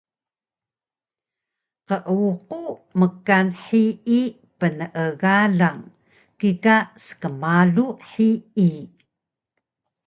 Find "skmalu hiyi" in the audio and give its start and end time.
7.05-8.71